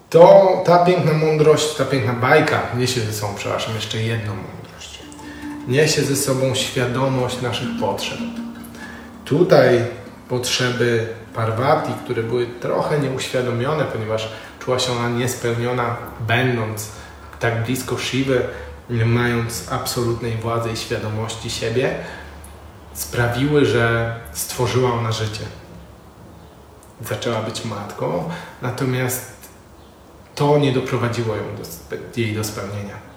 To 0.09 0.63
ta 0.65 0.85
piękna 0.85 1.13
mądrość, 1.13 1.75
ta 1.75 1.85
piękna 1.85 2.13
bajka 2.13 2.61
niesie 2.77 3.01
ze 3.01 3.13
sobą, 3.13 3.33
przepraszam, 3.35 3.75
jeszcze 3.75 3.97
jedną 3.97 4.33
mądrość. 4.35 5.00
Niesie 5.67 6.01
ze 6.01 6.15
sobą 6.15 6.55
świadomość 6.55 7.41
naszych 7.41 7.67
potrzeb. 7.79 8.17
Tutaj 9.25 9.85
potrzeby 10.29 11.07
Parvati, 11.33 11.91
które 12.03 12.23
były 12.23 12.47
trochę 12.47 13.00
nieuświadomione, 13.00 13.83
ponieważ 13.83 14.29
czuła 14.65 14.80
się 14.80 14.91
ona 14.91 15.10
niespełniona, 15.10 15.98
będąc 16.20 16.91
tak 17.39 17.63
blisko 17.63 17.98
Shiva, 17.98 18.36
mając 19.06 19.72
absolutnej 19.72 20.38
władzy 20.38 20.70
i 20.72 20.77
świadomości 20.77 21.50
siebie, 21.50 21.96
sprawiły, 22.94 23.65
że 23.65 24.15
stworzyła 24.34 24.94
ona 24.94 25.12
życie. 25.12 25.44
Zaczęła 27.01 27.41
być 27.41 27.65
matką, 27.65 28.30
natomiast 28.62 29.32
to 30.36 30.58
nie 30.58 30.72
doprowadziło 30.72 31.36
ją 31.36 31.44
do, 31.56 32.22
jej 32.22 32.36
do 32.36 32.44
spełnienia. 32.44 33.12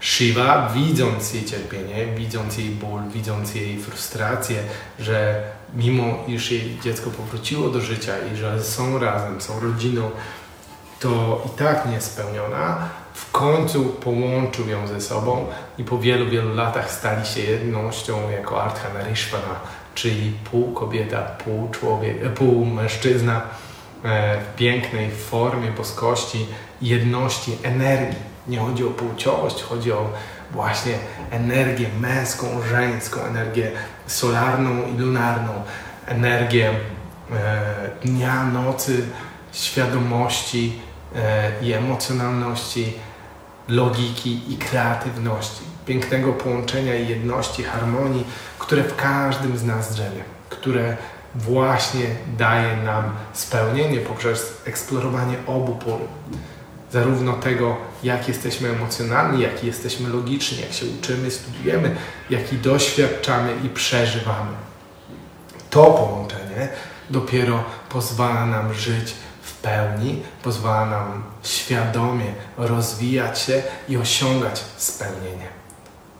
Shiva, 0.00 0.70
widząc 0.74 1.34
jej 1.34 1.44
cierpienie, 1.44 2.06
widząc 2.16 2.58
jej 2.58 2.68
ból, 2.68 3.02
widząc 3.08 3.54
jej 3.54 3.80
frustrację, 3.80 4.62
że 4.98 5.42
mimo 5.74 6.24
iż 6.26 6.50
jej 6.50 6.78
dziecko 6.84 7.10
powróciło 7.10 7.68
do 7.68 7.80
życia 7.80 8.12
i 8.32 8.36
że 8.36 8.64
są 8.64 8.98
razem, 8.98 9.40
są 9.40 9.60
rodziną, 9.60 10.10
to 11.00 11.42
i 11.46 11.58
tak 11.58 11.86
niespełniona, 11.86 12.88
w 13.14 13.30
końcu 13.30 13.84
połączył 13.84 14.68
ją 14.68 14.86
ze 14.86 15.00
sobą 15.00 15.46
i 15.78 15.84
po 15.84 15.98
wielu, 15.98 16.30
wielu 16.30 16.54
latach 16.54 16.90
stali 16.90 17.26
się 17.26 17.40
jednością 17.40 18.30
jako 18.30 18.62
Ardhanarishvara, 18.62 19.60
czyli 19.94 20.32
pół 20.50 20.72
kobieta, 20.72 21.22
pół 21.22 21.70
człowiek, 21.70 22.32
pół 22.32 22.64
mężczyzna 22.64 23.40
e, 24.04 24.40
w 24.40 24.56
pięknej 24.56 25.10
formie 25.10 25.70
boskości, 25.70 26.46
jedności, 26.82 27.58
energii. 27.62 28.28
Nie 28.48 28.58
chodzi 28.58 28.84
o 28.84 28.90
płciowość, 28.90 29.62
chodzi 29.62 29.92
o 29.92 30.10
właśnie 30.50 30.94
energię 31.30 31.88
męską, 32.00 32.46
żeńską, 32.70 33.20
energię 33.20 33.70
solarną 34.06 34.86
i 34.94 34.98
lunarną, 34.98 35.52
energię 36.06 36.70
e, 36.70 36.74
dnia, 38.04 38.44
nocy, 38.44 39.04
świadomości 39.52 40.72
e, 40.84 40.87
i 41.62 41.72
emocjonalności, 41.72 42.92
logiki 43.68 44.52
i 44.52 44.56
kreatywności, 44.56 45.62
pięknego 45.86 46.32
połączenia 46.32 46.96
i 46.96 47.08
jedności, 47.08 47.62
harmonii, 47.62 48.26
które 48.58 48.82
w 48.82 48.96
każdym 48.96 49.58
z 49.58 49.64
nas 49.64 49.92
drzemie, 49.92 50.24
które 50.48 50.96
właśnie 51.34 52.06
daje 52.38 52.76
nam 52.76 53.04
spełnienie 53.32 54.00
poprzez 54.00 54.62
eksplorowanie 54.66 55.36
obu 55.46 55.74
pól 55.74 56.00
zarówno 56.92 57.32
tego, 57.32 57.76
jak 58.02 58.28
jesteśmy 58.28 58.68
emocjonalni, 58.68 59.42
jak 59.42 59.64
jesteśmy 59.64 60.08
logiczni, 60.08 60.60
jak 60.60 60.72
się 60.72 60.86
uczymy, 60.98 61.30
studiujemy, 61.30 61.96
jak 62.30 62.52
i 62.52 62.56
doświadczamy 62.56 63.54
i 63.64 63.68
przeżywamy. 63.68 64.50
To 65.70 65.84
połączenie 65.84 66.68
dopiero 67.10 67.64
pozwala 67.88 68.46
nam 68.46 68.74
żyć 68.74 69.14
pełni, 69.62 70.22
pozwala 70.42 70.86
nam 70.86 71.24
świadomie 71.42 72.32
rozwijać 72.56 73.38
się 73.38 73.62
i 73.88 73.96
osiągać 73.96 74.64
spełnienie. 74.76 75.48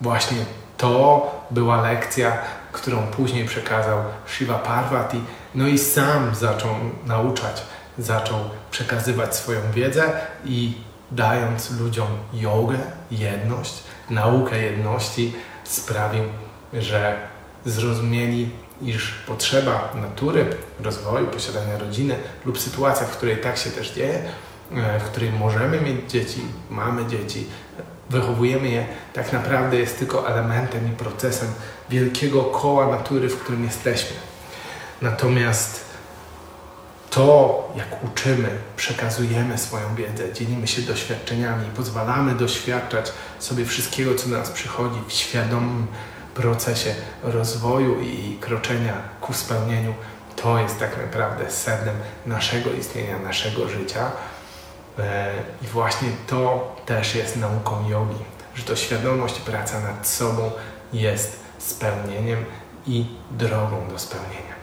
Właśnie 0.01 0.39
to 0.77 1.27
była 1.51 1.83
lekcja, 1.83 2.39
którą 2.73 3.07
później 3.07 3.45
przekazał 3.45 3.99
Shiva 4.27 4.59
Parvati, 4.59 5.21
no 5.55 5.67
i 5.67 5.79
sam 5.79 6.35
zaczął 6.35 6.75
nauczać 7.07 7.63
zaczął 7.99 8.39
przekazywać 8.71 9.37
swoją 9.37 9.61
wiedzę 9.73 10.13
i 10.45 10.73
dając 11.11 11.71
ludziom 11.81 12.09
jogę, 12.33 12.79
jedność, 13.11 13.83
naukę 14.11 14.63
jedności, 14.63 15.33
sprawił, 15.65 16.25
że 16.73 17.17
zrozumieli, 17.65 18.51
iż 18.83 19.11
potrzeba 19.27 19.93
natury, 19.95 20.47
rozwoju, 20.81 21.27
posiadania 21.27 21.79
rodziny 21.79 22.17
lub 22.45 22.59
sytuacja, 22.59 23.07
w 23.07 23.17
której 23.17 23.37
tak 23.37 23.59
się 23.59 23.71
też 23.71 23.91
dzieje, 23.91 24.23
e, 24.73 25.01
w 25.01 25.05
której 25.05 25.33
możemy 25.33 25.81
mieć 25.81 26.11
dzieci, 26.11 26.41
mamy 26.71 27.07
dzieci, 27.07 27.47
wychowujemy 28.11 28.69
je, 28.69 28.87
tak 29.13 29.33
naprawdę 29.33 29.77
jest 29.77 29.99
tylko 29.99 30.29
elementem 30.29 30.93
i 30.93 30.97
procesem 30.97 31.49
wielkiego 31.91 32.45
koła 32.45 32.87
natury, 32.87 33.29
w 33.29 33.41
którym 33.41 33.65
jesteśmy. 33.65 34.17
Natomiast 35.03 35.89
to, 37.11 37.73
jak 37.77 38.05
uczymy, 38.05 38.49
przekazujemy 38.77 39.59
swoją 39.59 39.95
wiedzę, 39.95 40.33
dzielimy 40.33 40.67
się 40.67 40.83
doświadczeniami, 40.83 41.67
pozwalamy 41.77 42.35
doświadczać 42.35 43.13
sobie 43.39 43.65
wszystkiego, 43.65 44.15
co 44.15 44.29
do 44.29 44.39
nas 44.39 44.51
przychodzi 44.51 44.99
w 45.09 45.13
świadomym 45.13 45.87
procesie 46.39 46.95
rozwoju 47.23 48.01
i 48.01 48.39
kroczenia 48.41 48.95
ku 49.21 49.33
spełnieniu, 49.33 49.95
to 50.37 50.59
jest 50.59 50.79
tak 50.79 50.97
naprawdę 50.97 51.51
sednem 51.51 51.97
naszego 52.27 52.73
istnienia, 52.73 53.19
naszego 53.19 53.69
życia. 53.69 54.13
E, 54.99 55.33
I 55.63 55.67
właśnie 55.67 56.09
to 56.27 56.77
też 56.87 57.15
jest 57.15 57.37
nauką 57.37 57.89
jogi, 57.89 58.25
że 58.55 58.63
to 58.63 58.77
świadomość, 58.77 59.41
praca 59.41 59.81
nad 59.81 60.09
sobą 60.09 60.51
jest 60.93 61.41
spełnieniem 61.59 62.45
i 62.87 63.07
drogą 63.31 63.89
do 63.89 63.99
spełnienia. 63.99 64.59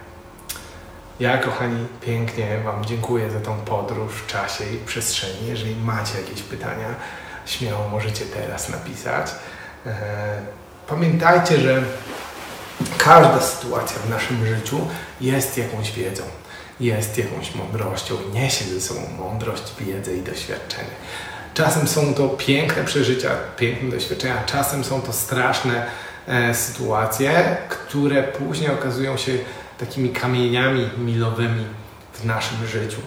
Ja, 1.19 1.37
kochani, 1.37 1.87
pięknie 2.01 2.59
Wam 2.63 2.85
dziękuję 2.85 3.31
za 3.31 3.39
tą 3.39 3.57
podróż 3.57 4.13
w 4.13 4.27
czasie 4.27 4.63
i 4.63 4.77
przestrzeni. 4.77 5.47
Jeżeli 5.47 5.75
macie 5.75 6.21
jakieś 6.21 6.41
pytania, 6.41 6.87
śmiało 7.45 7.89
możecie 7.89 8.25
teraz 8.25 8.69
napisać. 8.69 9.31
Pamiętajcie, 10.87 11.59
że 11.59 11.83
każda 12.97 13.41
sytuacja 13.41 13.97
w 13.99 14.09
naszym 14.09 14.45
życiu 14.45 14.87
jest 15.21 15.57
jakąś 15.57 15.91
wiedzą, 15.91 16.23
jest 16.79 17.17
jakąś 17.17 17.55
mądrością 17.55 18.15
niesie 18.33 18.65
ze 18.65 18.81
sobą 18.81 19.01
mądrość, 19.19 19.63
wiedzę 19.79 20.15
i 20.15 20.21
doświadczenie. 20.21 20.89
Czasem 21.53 21.87
są 21.87 22.13
to 22.13 22.29
piękne 22.29 22.83
przeżycia, 22.83 23.29
piękne 23.57 23.89
doświadczenia, 23.89 24.43
czasem 24.45 24.83
są 24.83 25.01
to 25.01 25.13
straszne 25.13 25.85
e, 26.27 26.53
sytuacje, 26.53 27.57
które 27.69 28.23
później 28.23 28.69
okazują 28.69 29.17
się 29.17 29.31
takimi 29.77 30.09
kamieniami 30.09 30.89
milowymi 30.97 31.65
w 32.13 32.25
naszym 32.25 32.67
życiu. 32.67 33.01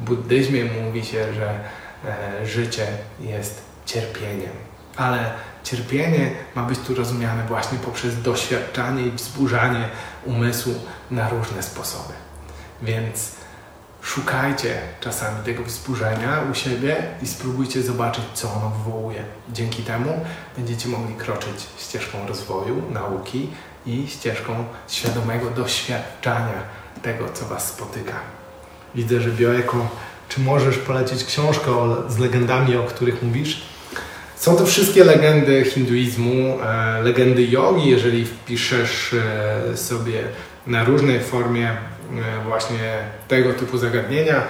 W 0.00 0.04
buddyzmie 0.04 0.64
mówi 0.64 1.04
się, 1.04 1.34
że 1.34 1.60
e, 2.04 2.46
życie 2.46 2.86
jest 3.20 3.62
cierpieniem, 3.86 4.52
ale 4.96 5.30
cierpienie 5.64 6.30
ma 6.54 6.62
być 6.62 6.78
tu 6.78 6.94
rozumiane 6.94 7.44
właśnie 7.46 7.78
poprzez 7.78 8.22
doświadczanie 8.22 9.06
i 9.06 9.10
wzburzanie 9.10 9.88
umysłu 10.24 10.74
na 11.10 11.28
różne 11.28 11.62
sposoby. 11.62 12.12
Więc 12.82 13.32
szukajcie 14.02 14.80
czasami 15.00 15.44
tego 15.44 15.64
wzburzenia 15.64 16.42
u 16.52 16.54
siebie 16.54 16.96
i 17.22 17.26
spróbujcie 17.26 17.82
zobaczyć, 17.82 18.24
co 18.34 18.52
ono 18.52 18.70
wywołuje. 18.70 19.24
Dzięki 19.52 19.82
temu 19.82 20.20
będziecie 20.56 20.88
mogli 20.88 21.14
kroczyć 21.14 21.66
ścieżką 21.78 22.26
rozwoju, 22.26 22.90
nauki 22.90 23.50
i 23.86 24.06
ścieżką 24.08 24.64
świadomego 24.88 25.50
doświadczania 25.50 26.62
tego, 27.02 27.28
co 27.34 27.46
Was 27.46 27.68
spotyka. 27.68 28.14
Widzę, 28.94 29.20
że 29.20 29.30
Bioeko, 29.30 29.88
czy 30.28 30.40
możesz 30.40 30.78
polecić 30.78 31.24
książkę 31.24 31.70
z 32.08 32.18
legendami, 32.18 32.76
o 32.76 32.82
których 32.82 33.22
mówisz? 33.22 33.73
Są 34.44 34.56
to 34.56 34.66
wszystkie 34.66 35.04
legendy 35.04 35.64
hinduizmu, 35.64 36.58
e, 36.62 37.02
legendy 37.02 37.46
jogi, 37.46 37.90
jeżeli 37.90 38.24
wpiszesz 38.24 39.14
e, 39.72 39.76
sobie 39.76 40.22
na 40.66 40.84
różnej 40.84 41.20
formie 41.20 41.70
e, 41.70 41.76
właśnie 42.48 42.98
tego 43.28 43.52
typu 43.52 43.78
zagadnienia, 43.78 44.42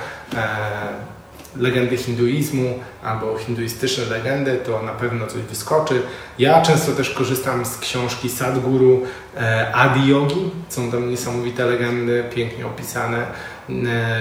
legendy 1.57 1.97
hinduizmu 1.97 2.79
albo 3.05 3.39
hinduistyczne 3.39 4.05
legendy, 4.05 4.59
to 4.67 4.83
na 4.83 4.93
pewno 4.93 5.27
coś 5.27 5.43
wyskoczy. 5.43 6.03
Ja 6.39 6.63
często 6.63 6.93
też 6.93 7.11
korzystam 7.11 7.67
z 7.67 7.79
książki 7.79 8.29
Sadguru 8.29 9.03
Adi 9.75 10.09
Yogi. 10.09 10.51
Są 10.69 10.91
tam 10.91 11.11
niesamowite 11.11 11.67
legendy, 11.67 12.25
pięknie 12.35 12.67
opisane. 12.67 13.27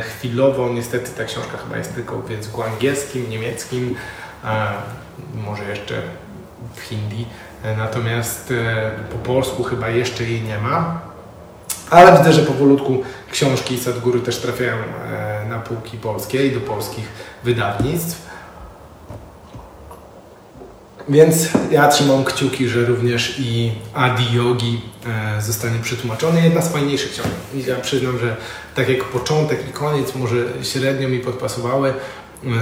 Chwilowo 0.02 0.70
niestety 0.70 1.12
ta 1.18 1.26
książka 1.26 1.58
chyba 1.58 1.78
jest 1.78 1.96
tylko 1.96 2.18
w 2.20 2.30
języku 2.30 2.64
angielskim, 2.64 3.30
niemieckim, 3.30 3.96
może 5.46 5.64
jeszcze 5.64 6.02
w 6.76 6.82
hindi. 6.82 7.26
E, 7.64 7.78
natomiast 7.78 8.52
e, 8.52 8.92
po 9.12 9.18
polsku 9.18 9.64
chyba 9.64 9.90
jeszcze 9.90 10.24
jej 10.24 10.42
nie 10.42 10.58
ma. 10.58 11.02
Ale 11.90 12.18
widzę, 12.18 12.34
że 12.34 12.42
powolutku 12.42 13.04
książki 13.32 13.78
Sadhguru 13.78 14.20
też 14.20 14.38
trafiają 14.38 14.74
e, 14.74 15.46
na 15.50 15.60
półki 15.60 15.98
polskie 15.98 16.48
i 16.48 16.52
do 16.52 16.60
polskich 16.60 17.08
wydawnictw. 17.44 18.34
Więc 21.10 21.50
ja 21.72 21.88
trzymam 21.88 22.24
kciuki, 22.24 22.68
że 22.68 22.86
również 22.86 23.36
i 23.40 23.72
Adi 23.94 24.34
Yogi 24.34 24.82
zostanie 25.40 25.80
przetłumaczony. 25.80 26.42
Jedna 26.42 26.62
z 26.62 26.72
fajniejszych 26.72 27.12
książek. 27.12 27.32
Ja 27.68 27.76
przyznam, 27.76 28.20
że 28.20 28.36
tak 28.76 28.90
jak 28.90 29.04
początek 29.04 29.70
i 29.70 29.74
koniec 29.74 30.16
może 30.16 30.36
średnio 30.62 31.10
mi 31.10 31.20
podpasowały, 31.20 31.94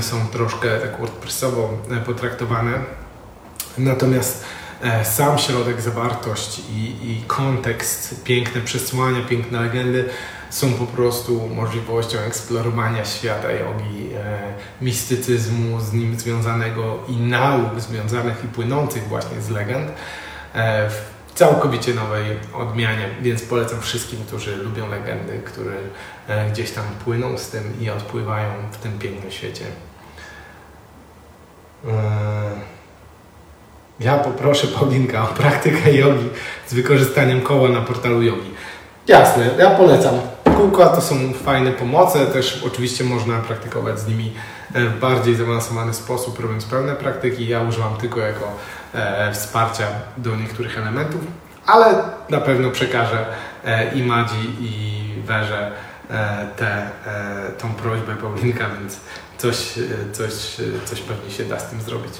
są 0.01 0.27
troszkę 0.27 0.79
tak 0.79 0.99
wordpressowo 0.99 1.69
e, 1.91 1.97
potraktowane. 1.97 2.71
Natomiast 3.77 4.43
sam 5.03 5.37
środek, 5.37 5.81
zawartość 5.81 6.59
i, 6.59 7.11
i 7.11 7.23
kontekst, 7.27 8.23
piękne 8.23 8.61
przesłania, 8.61 9.21
piękne 9.29 9.61
legendy 9.61 10.09
są 10.51 10.73
po 10.73 10.85
prostu 10.85 11.47
możliwością 11.47 12.19
eksplorowania 12.19 13.05
świata 13.05 13.51
jogi, 13.51 14.09
e, 14.15 14.53
mistycyzmu 14.81 15.81
z 15.81 15.93
nim 15.93 16.19
związanego 16.19 16.99
i 17.07 17.17
nauk 17.17 17.79
związanych 17.79 18.43
i 18.45 18.47
płynących 18.47 19.07
właśnie 19.07 19.41
z 19.41 19.49
legend 19.49 19.91
e, 20.55 20.89
całkowicie 21.35 21.93
nowej 21.93 22.23
odmianie, 22.53 23.09
więc 23.21 23.41
polecam 23.41 23.81
wszystkim, 23.81 24.19
którzy 24.27 24.55
lubią 24.55 24.89
legendy, 24.89 25.39
którzy 25.45 25.77
e, 26.27 26.49
gdzieś 26.49 26.71
tam 26.71 26.83
płyną 27.05 27.37
z 27.37 27.49
tym 27.49 27.63
i 27.81 27.89
odpływają 27.89 28.49
w 28.71 28.77
tym 28.77 28.99
pięknym 28.99 29.31
świecie. 29.31 29.65
E, 31.87 31.91
ja 33.99 34.17
poproszę 34.17 34.67
Paulinka 34.67 35.23
o 35.23 35.27
praktykę 35.27 35.93
jogi 35.93 36.29
z 36.67 36.73
wykorzystaniem 36.73 37.41
koła 37.41 37.69
na 37.69 37.81
portalu 37.81 38.21
jogi. 38.21 38.51
Jasne, 39.07 39.49
ja 39.57 39.69
polecam. 39.69 40.15
Kółka 40.57 40.89
to 40.89 41.01
są 41.01 41.15
fajne 41.33 41.71
pomoce, 41.71 42.25
też 42.25 42.63
oczywiście 42.67 43.03
można 43.03 43.39
praktykować 43.39 43.99
z 43.99 44.07
nimi 44.07 44.33
w 44.75 44.99
bardziej 44.99 45.35
zaawansowany 45.35 45.93
sposób, 45.93 46.39
robiąc 46.39 46.65
pełne 46.65 46.95
praktyki. 46.95 47.47
Ja 47.47 47.61
używam 47.61 47.97
tylko 47.97 48.19
jako 48.19 48.55
e, 48.93 49.33
wsparcia 49.33 49.87
do 50.17 50.35
niektórych 50.35 50.77
elementów, 50.77 51.21
ale 51.65 51.95
na 52.29 52.41
pewno 52.41 52.71
przekażę 52.71 53.25
e, 53.65 53.93
i 53.93 54.03
Madzi 54.03 54.55
i 54.59 55.01
Werze 55.25 55.71
e, 56.09 56.47
te, 56.57 56.89
e, 57.05 57.51
tą 57.57 57.73
prośbę 57.73 58.15
Paulinka, 58.15 58.65
więc 58.79 58.97
coś, 59.37 59.77
e, 59.77 60.11
coś, 60.11 60.33
coś 60.85 61.01
pewnie 61.01 61.31
się 61.31 61.45
da 61.45 61.59
z 61.59 61.69
tym 61.69 61.81
zrobić. 61.81 62.13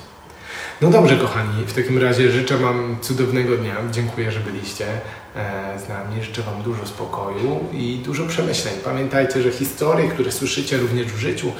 No 0.81 0.89
dobrze, 0.89 1.17
kochani, 1.17 1.65
w 1.67 1.73
takim 1.73 1.97
razie 1.97 2.31
życzę 2.31 2.57
Wam 2.57 2.97
cudownego 3.01 3.57
dnia. 3.57 3.75
Dziękuję, 3.91 4.31
że 4.31 4.39
byliście 4.39 4.87
e, 5.35 5.79
z 5.79 5.89
nami. 5.89 6.23
Życzę 6.23 6.41
Wam 6.41 6.63
dużo 6.63 6.85
spokoju 6.85 7.59
i 7.73 8.01
dużo 8.05 8.25
przemyśleń. 8.25 8.73
Pamiętajcie, 8.83 9.41
że 9.41 9.51
historie, 9.51 10.09
które 10.09 10.31
słyszycie 10.31 10.77
również 10.77 11.07
w 11.07 11.17
życiu 11.17 11.51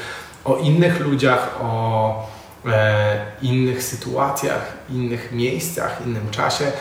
o 0.45 0.58
innych 0.58 0.99
ludziach, 0.99 1.58
o 1.62 2.27
e, 2.65 3.25
innych 3.41 3.84
sytuacjach, 3.84 4.73
innych 4.89 5.32
miejscach, 5.32 6.01
innym 6.06 6.30
czasie, 6.32 6.71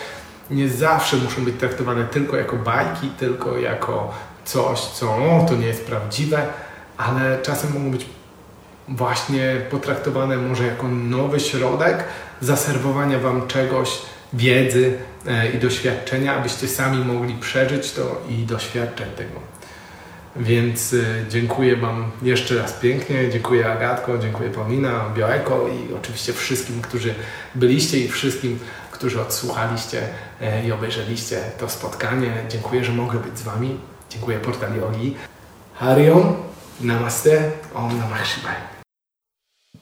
nie 0.50 0.68
zawsze 0.68 1.16
muszą 1.16 1.44
być 1.44 1.56
traktowane 1.58 2.04
tylko 2.04 2.36
jako 2.36 2.56
bajki, 2.56 3.08
tylko 3.08 3.58
jako 3.58 4.14
coś, 4.44 4.80
co 4.80 5.10
o, 5.10 5.46
to 5.48 5.56
nie 5.56 5.66
jest 5.66 5.86
prawdziwe, 5.86 6.46
ale 6.96 7.38
czasem 7.42 7.72
mogą 7.72 7.90
być 7.90 8.06
właśnie 8.88 9.56
potraktowane 9.70 10.36
może 10.36 10.66
jako 10.66 10.88
nowy 10.88 11.40
środek 11.40 12.04
zaserwowania 12.40 13.18
Wam 13.18 13.46
czegoś, 13.46 13.90
wiedzy 14.32 14.98
e, 15.26 15.50
i 15.50 15.58
doświadczenia, 15.58 16.36
abyście 16.36 16.68
sami 16.68 17.04
mogli 17.04 17.34
przeżyć 17.34 17.92
to 17.92 18.22
i 18.28 18.34
doświadczać 18.34 19.08
tego. 19.16 19.40
Więc 20.36 20.92
e, 20.92 21.04
dziękuję 21.28 21.76
Wam 21.76 22.10
jeszcze 22.22 22.54
raz 22.54 22.72
pięknie, 22.72 23.30
dziękuję 23.32 23.72
Agatko, 23.72 24.18
dziękuję 24.18 24.50
Paulina, 24.50 25.10
Bioeko 25.16 25.68
i 25.68 25.94
oczywiście 25.94 26.32
wszystkim, 26.32 26.82
którzy 26.82 27.14
byliście 27.54 27.98
i 27.98 28.08
wszystkim, 28.08 28.58
którzy 28.90 29.20
odsłuchaliście 29.20 30.02
e, 30.40 30.66
i 30.66 30.72
obejrzeliście 30.72 31.40
to 31.58 31.68
spotkanie. 31.68 32.32
Dziękuję, 32.48 32.84
że 32.84 32.92
mogę 32.92 33.18
być 33.18 33.38
z 33.38 33.42
Wami. 33.42 33.76
Dziękuję 34.10 34.38
Portal 34.38 34.76
Yogi. 34.76 35.14
Hariom, 35.74 36.36
Namaste, 36.80 37.50
Om 37.74 37.98
Namah 37.98 38.26
Shivaya. 38.26 38.70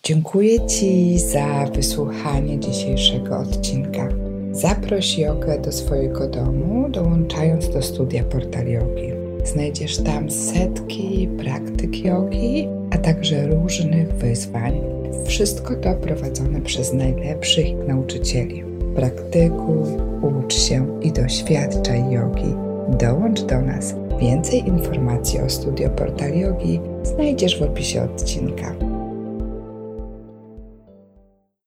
Dziękuję 0.02 0.66
Ci 0.66 1.18
za 1.18 1.64
wysłuchanie 1.74 2.60
dzisiejszego 2.60 3.38
odcinka. 3.38 4.08
Zaproś 4.52 5.18
jogę 5.18 5.58
do 5.58 5.72
swojego 5.72 6.28
domu, 6.28 6.88
dołączając 6.88 7.68
do 7.68 7.82
studia 7.82 8.24
Portal 8.24 8.66
Yogi. 8.66 9.17
Znajdziesz 9.52 9.98
tam 9.98 10.30
setki 10.30 11.28
praktyk 11.38 12.04
jogi, 12.04 12.68
a 12.90 12.98
także 12.98 13.46
różnych 13.46 14.14
wyzwań. 14.14 14.80
Wszystko 15.26 15.76
to 15.76 15.94
prowadzone 15.94 16.60
przez 16.60 16.92
najlepszych 16.92 17.66
nauczycieli. 17.88 18.64
Praktykuj, 18.96 19.88
ucz 20.22 20.54
się 20.54 21.00
i 21.02 21.12
doświadczaj 21.12 22.10
jogi. 22.10 22.54
Dołącz 23.00 23.42
do 23.42 23.60
nas. 23.60 23.94
Więcej 24.20 24.68
informacji 24.68 25.40
o 25.40 25.50
studio 25.50 25.90
Portal 25.90 26.38
Yogi 26.38 26.80
znajdziesz 27.02 27.58
w 27.58 27.62
opisie 27.62 28.02
odcinka. 28.02 28.97